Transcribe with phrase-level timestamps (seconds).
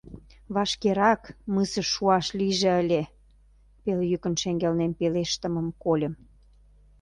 [0.55, 1.21] —Вашкерак
[1.53, 3.01] мысыш шуаш лийже ыле!—
[3.81, 6.13] пел йӱкын шеҥгелнем пелештымым кольым.